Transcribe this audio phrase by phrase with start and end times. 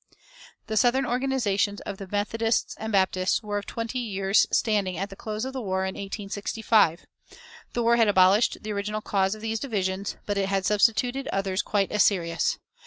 [0.65, 5.15] The southern organizations of the Methodists and Baptists were of twenty years' standing at the
[5.15, 7.05] close of the war in 1865.
[7.73, 11.61] The war had abolished the original cause of these divisions, but it had substituted others
[11.61, 12.57] quite as serious.